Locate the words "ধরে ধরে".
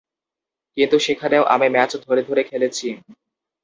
2.05-2.41